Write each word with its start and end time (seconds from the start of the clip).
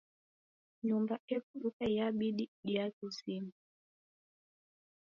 Nyumba 0.87 1.15
ew'uduka 1.31 1.83
iabidi 1.93 2.45
diaghe 2.65 3.05
zima 3.17 3.53